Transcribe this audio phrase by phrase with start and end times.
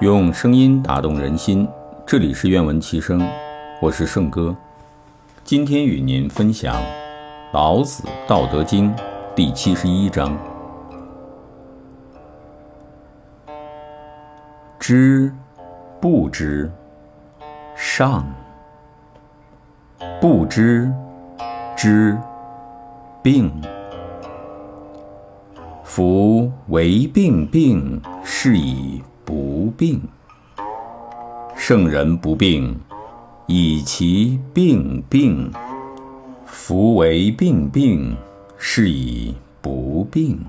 [0.00, 1.66] 用声音打动人心，
[2.06, 3.20] 这里是愿闻其声，
[3.82, 4.54] 我是圣哥。
[5.42, 6.76] 今天与您分享
[7.52, 8.94] 《老子·道德经》
[9.34, 10.38] 第七十一章：
[14.78, 15.34] 知
[16.00, 16.70] 不知，
[17.74, 18.22] 上；
[20.20, 20.88] 不知
[21.76, 22.16] 知
[23.20, 23.50] 病。
[25.82, 30.00] 夫为病病，是以不病。
[31.54, 32.74] 圣人不病，
[33.46, 35.52] 以其病病。
[36.46, 38.16] 夫为病病，
[38.56, 40.40] 是以不病。